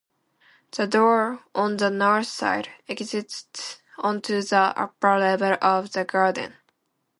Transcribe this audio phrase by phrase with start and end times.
[0.71, 6.55] The door, on the north side, exits onto the upper level of the garden.